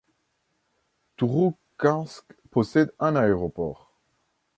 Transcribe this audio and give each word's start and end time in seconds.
Touroukhansk 1.15 2.33
possède 2.49 2.91
un 2.97 3.15
aéroport. 3.15 3.91